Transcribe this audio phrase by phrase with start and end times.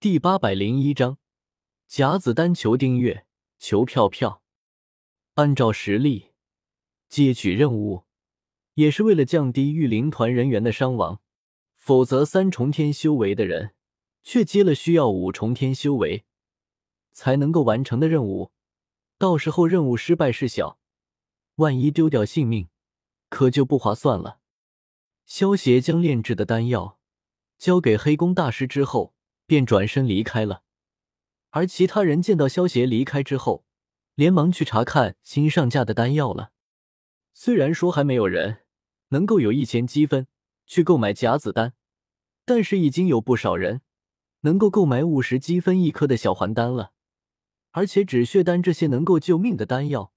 [0.00, 1.18] 第八百零一章
[1.88, 3.26] 甲子丹求订阅
[3.58, 4.44] 求票票。
[5.34, 6.30] 按照实力
[7.08, 8.04] 接取任务，
[8.74, 11.20] 也是为了降低御灵团人员的伤亡。
[11.74, 13.74] 否则，三重天修为的人
[14.22, 16.24] 却接了需要五重天修为
[17.10, 18.52] 才能够完成的任务，
[19.18, 20.78] 到时候任务失败事小，
[21.56, 22.68] 万一丢掉性命，
[23.28, 24.38] 可就不划算了。
[25.26, 27.00] 萧协将炼制的丹药
[27.58, 29.12] 交给黑宫大师之后，
[29.48, 30.62] 便转身离开了。
[31.50, 33.64] 而其他人见到萧协离开之后，
[34.14, 36.52] 连忙去查看新上架的丹药了。
[37.32, 38.64] 虽然说还没有人
[39.08, 40.26] 能够有一千积分
[40.66, 41.72] 去购买甲子丹，
[42.44, 43.80] 但是已经有不少人
[44.40, 46.92] 能够购买五十积分一颗的小还丹了。
[47.70, 50.12] 而且止血丹这些能够救命的丹药，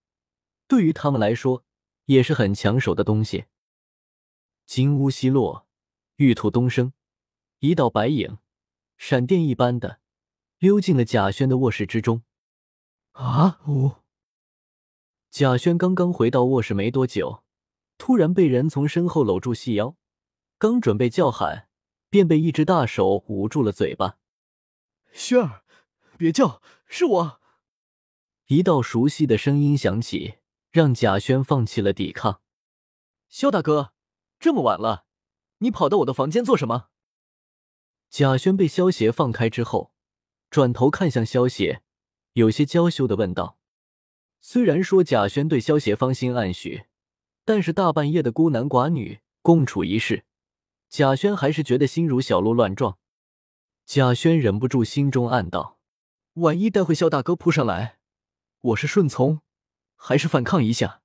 [0.68, 1.64] 对于他们来说
[2.06, 3.46] 也是很抢手的东西。
[4.66, 5.68] 金乌西落，
[6.18, 6.94] 玉兔东升，
[7.60, 8.38] 一道白影，
[9.04, 10.00] 闪电一般的
[10.60, 12.22] 溜进了贾轩的卧室之中。
[13.14, 13.94] 啊呜！
[15.32, 17.44] 贾轩刚刚回到卧室没多久，
[17.98, 19.98] 突然被人从身后搂住细腰，
[20.60, 21.68] 刚准备叫喊，
[22.12, 24.20] 便被一只大手捂住了嘴巴。
[25.12, 25.64] 轩儿，
[26.20, 27.42] 别叫，是我！
[28.50, 30.36] 一道熟悉的声音响起，
[30.70, 32.42] 让贾轩放弃了抵抗。
[33.28, 33.94] 肖大哥。
[34.40, 35.06] 这么晚了，
[35.58, 36.91] 你跑到我的房间做什么？
[38.12, 39.94] 贾轩被萧邪放开之后，
[40.50, 41.82] 转头看向萧邪，
[42.34, 43.58] 有些娇羞的问道
[44.42, 46.88] ：“虽然说贾轩对萧邪芳心暗许，
[47.46, 50.26] 但是大半夜的孤男寡女共处一室，
[50.90, 52.98] 贾轩还是觉得心如小鹿乱撞。”
[53.88, 55.80] 贾轩忍不住心中暗道
[56.36, 57.98] ：“万一待会萧大哥扑上来，
[58.60, 59.40] 我是顺从，
[59.96, 61.02] 还是反抗一下，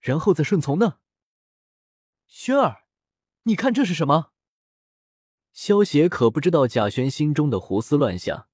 [0.00, 0.98] 然后再顺从呢？”
[2.26, 2.86] 轩儿，
[3.44, 4.32] 你看这是什么？
[5.52, 8.48] 萧邪可不知道贾轩心中的胡思乱想，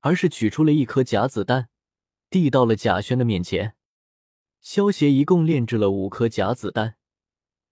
[0.00, 1.68] 而是取出了一颗甲子丹，
[2.30, 3.76] 递到了贾轩的面前。
[4.60, 6.96] 萧邪一共炼制了五颗甲子丹，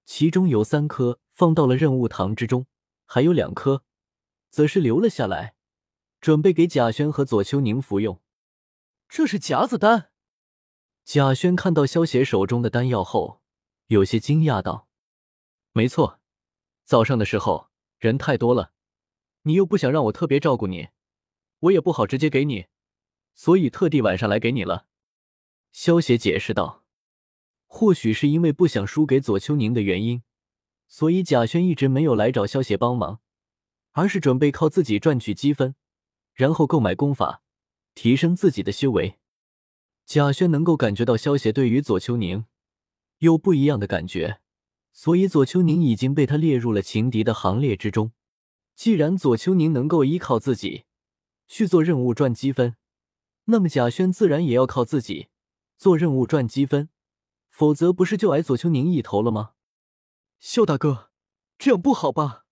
[0.04, 2.66] 其中有三颗放到了任务堂之中，
[3.04, 3.84] 还有两颗
[4.50, 5.54] 则是留了下来，
[6.20, 8.20] 准备给贾轩和左丘宁服用。
[9.08, 10.10] 这是甲子丹。
[11.04, 13.42] 贾轩看到萧邪手中的丹药后，
[13.86, 14.88] 有些惊讶道。
[15.72, 16.20] 没错，
[16.84, 17.68] 早上的时候
[18.06, 18.72] 人太多了，
[19.42, 20.88] 你又不想让我特别照顾你，
[21.58, 22.66] 我也不好直接给你，
[23.34, 24.86] 所以特地晚上来给你了。”
[25.72, 26.84] 萧邪解释道。
[27.66, 30.22] 或许是因为不想输给左丘宁的原因，
[30.86, 33.20] 所以贾轩一直没有来找萧邪帮忙，
[33.90, 35.74] 而是准备靠自己赚取积分，
[36.32, 37.42] 然后购买功法，
[37.94, 39.18] 提升自己的修为。
[40.06, 42.46] 贾轩能够感觉到萧邪对于左丘宁
[43.18, 44.40] 有不一样的感觉。
[44.98, 48.12] 所以，左丘宁已经被他列入了情敌的行列之中。
[48.74, 50.84] 既然左丘宁能够依靠自己
[51.46, 52.76] 去做任务赚积分，
[53.44, 55.28] 那么贾轩自然也要靠自己
[55.76, 56.88] 做任务赚积分，
[57.50, 59.52] 否则不是就挨左丘宁一头了吗？
[60.40, 61.10] 肖大哥，
[61.58, 62.46] 这样不好吧？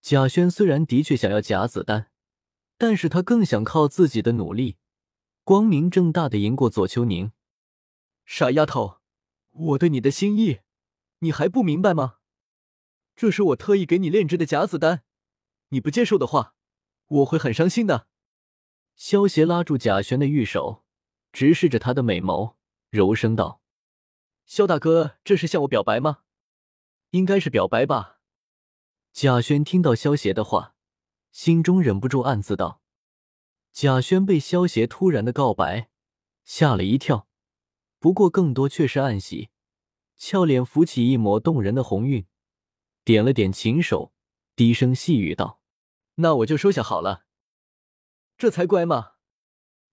[0.00, 2.10] 贾轩虽然的确想要假子丹，
[2.78, 4.78] 但是他更想靠自己的努力，
[5.44, 7.32] 光明正大的赢过左丘宁。
[8.24, 9.00] 傻丫头，
[9.50, 10.60] 我对你的心意。
[11.20, 12.18] 你还不明白吗？
[13.16, 15.02] 这是我特意给你炼制的假子丹，
[15.70, 16.54] 你不接受的话，
[17.08, 18.06] 我会很伤心的。
[18.94, 20.84] 萧邪拉住贾轩的玉手，
[21.32, 22.54] 直视着他的美眸，
[22.90, 23.60] 柔声道
[24.46, 26.20] ：“萧大哥，这是向我表白吗？
[27.10, 28.20] 应该是表白吧。”
[29.12, 30.76] 贾轩听到萧邪的话，
[31.32, 32.80] 心中忍不住暗自道
[33.72, 35.90] ：“贾轩被萧邪突然的告白
[36.44, 37.26] 吓了一跳，
[37.98, 39.50] 不过更多却是暗喜。”
[40.18, 42.26] 俏脸浮起一抹动人的红晕，
[43.04, 44.12] 点了点琴手，
[44.56, 45.60] 低声细语道
[46.16, 47.24] ：“那我就收下好了。
[48.36, 49.12] 这才乖嘛！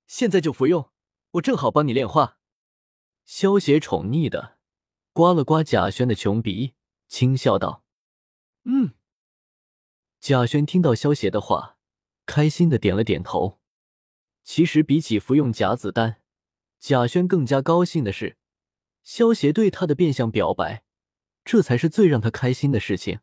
[0.08, 0.92] 现在就服用，
[1.34, 2.40] 我正好帮你炼化。”
[3.24, 4.58] 萧邪宠溺的
[5.14, 6.74] 刮了刮贾轩的穷鼻，
[7.08, 7.84] 轻笑道
[8.66, 8.96] ：“嗯。”
[10.20, 11.78] 贾轩听到萧邪的话，
[12.26, 13.60] 开心的点了点头。
[14.44, 16.22] 其实比起服用假子丹，
[16.80, 18.38] 贾轩更加高兴的是。
[19.06, 20.84] 萧邪对他的变相表白，
[21.44, 23.20] 这才是最让他开心的事情。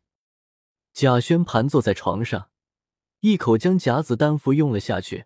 [0.93, 2.49] 贾轩盘坐在床上，
[3.19, 5.25] 一口将甲子丹服用了下去，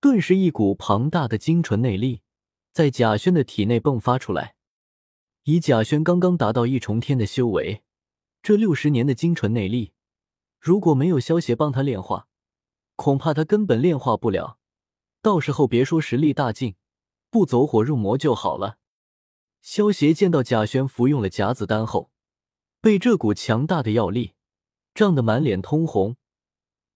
[0.00, 2.22] 顿时一股庞大的精纯内力
[2.72, 4.54] 在贾轩的体内迸发出来。
[5.42, 7.82] 以贾轩刚刚达到一重天的修为，
[8.42, 9.92] 这六十年的精纯内力，
[10.60, 12.28] 如果没有萧邪帮他炼化，
[12.94, 14.58] 恐怕他根本炼化不了。
[15.20, 16.76] 到时候别说实力大进，
[17.28, 18.76] 不走火入魔就好了。
[19.60, 22.10] 萧协见到贾轩服用了甲子丹后，
[22.80, 24.34] 被这股强大的药力
[24.94, 26.16] 胀得满脸通红，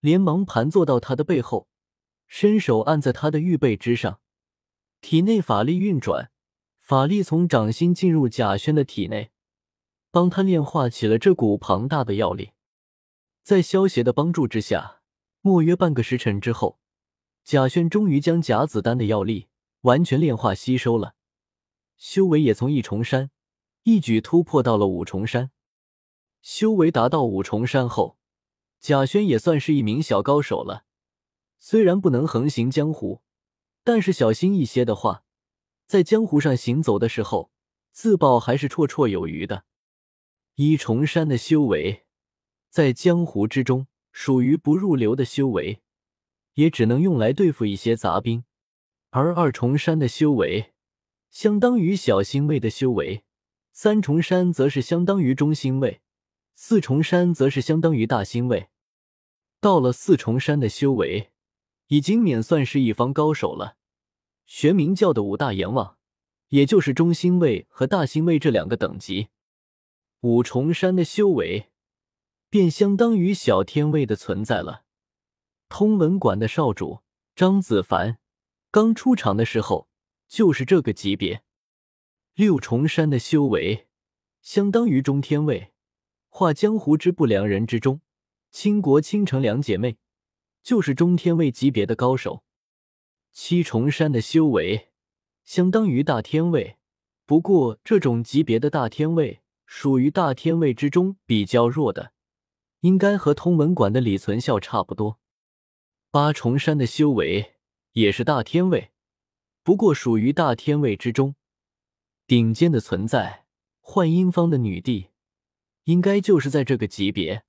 [0.01, 1.69] 连忙盘坐到他的背后，
[2.27, 4.21] 伸手按在他的玉背之上，
[5.01, 6.31] 体内法力运转，
[6.81, 9.31] 法力从掌心进入贾轩的体内，
[10.11, 12.53] 帮他炼化起了这股庞大的药力。
[13.43, 15.03] 在萧邪的帮助之下，
[15.43, 16.79] 莫约半个时辰之后，
[17.45, 19.49] 贾轩终于将甲子丹的药力
[19.83, 21.14] 完全炼化吸收了，
[21.97, 23.31] 修为也从一重山
[23.85, 25.51] 一举突破到了五重山。
[26.43, 28.19] 修为达到五重山后，
[28.79, 30.85] 贾轩也算是一名小高手了。
[31.59, 33.23] 虽然不能横行江湖，
[33.83, 35.25] 但是小心一些的话，
[35.87, 37.51] 在江湖上行走的时候，
[37.93, 39.65] 自保还是绰绰有余的。
[40.57, 42.05] 一重山的修为。
[42.69, 45.81] 在江湖之中，属于不入流的修为，
[46.55, 48.43] 也只能用来对付一些杂兵；
[49.11, 50.74] 而二重山的修为，
[51.35, 53.25] 相当于小星位的修为；
[53.73, 55.99] 三重山则是相当于中星位；
[56.55, 58.69] 四重山则是相当于大星位。
[59.61, 61.33] 到了四重山的修为，
[61.89, 63.77] 已经免算是一方高手了。
[64.47, 65.99] 玄冥教的五大阎王，
[66.51, 69.31] 也就是中星位和大星位这两个等级。
[70.21, 71.73] 五重山的修为。
[72.49, 74.85] 便相当于小天位的存在了。
[75.69, 77.01] 通文馆的少主
[77.35, 78.19] 张子凡
[78.71, 79.89] 刚出场的时候
[80.35, 81.45] 就是这个级别。
[82.35, 83.87] 六重山的修为
[84.43, 85.73] 相当于中天位，
[86.29, 88.01] 画江湖之不良人之中，
[88.51, 89.97] 倾国倾城两姐妹
[90.61, 92.43] 就是中天位级别的高手。
[93.31, 94.89] 七重山的修为
[95.45, 96.79] 相当于大天位，
[97.25, 102.13] 不过这种级别的大天位属于大天位之中比较弱的。
[102.81, 105.21] 应该和通文馆的李存孝差不多。
[106.11, 107.55] 八重山的修为
[107.93, 108.91] 也是大天位，
[109.65, 111.35] 不过属于大天位之中
[112.27, 113.47] 顶尖的存在。
[113.87, 115.09] 幻音方的女帝
[115.85, 117.45] 应该就是在这个级别。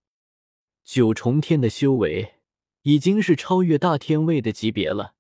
[0.84, 2.36] 九重天的修为
[2.82, 5.16] 已经是超越大天位的级别了，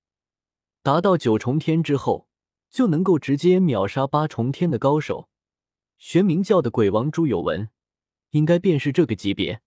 [0.83, 2.27] 达到九重天之后
[2.69, 5.29] 就能够直接秒杀八重天的高手。
[5.97, 7.69] 玄冥教的鬼王朱有文
[8.31, 9.61] 应该便是这个级别。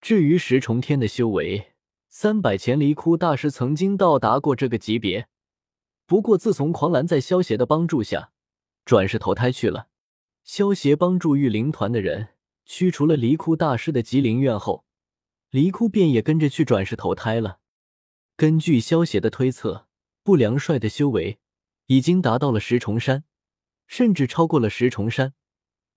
[0.00, 1.74] 至于十重天的修为，
[2.08, 5.28] 三百钱离窟大师曾经到达过这个级别，
[6.06, 8.30] 不过自从狂澜在萧邪的帮助下
[8.84, 9.88] 转世投胎去了，
[10.44, 12.28] 萧邪帮助玉灵团的人
[12.64, 14.84] 驱除了离窟大师的吉灵院后，
[15.50, 17.58] 离窟便也跟着去转世投胎了。
[18.36, 19.88] 根据萧邪的推测，
[20.22, 21.38] 不良帅的修为
[21.86, 23.24] 已经达到了十重山，
[23.86, 25.34] 甚至超过了十重山。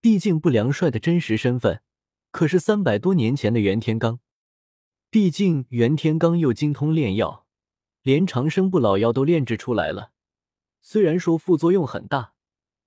[0.01, 1.81] 毕竟不良帅的真实身份。
[2.31, 4.19] 可是三百多年前的袁天罡，
[5.09, 7.47] 毕竟袁天罡又精通炼药，
[8.01, 10.11] 连长生不老药都炼制出来了。
[10.81, 12.33] 虽然说副作用很大，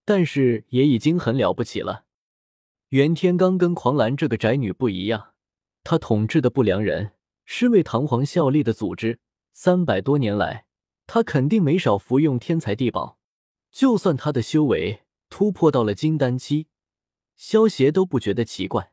[0.04, 2.04] 但是也已经很了不起了。
[2.88, 5.34] 袁天罡跟狂澜这个宅女不一样，
[5.84, 7.12] 他统治的不良人
[7.44, 9.20] 是为唐皇效力的组织。
[9.52, 10.66] 三百多年来，
[11.06, 13.18] 他肯定没少服用天才地宝。
[13.70, 16.68] 就算他的修为突破到了金丹期，
[17.36, 18.91] 萧邪都不觉得奇怪。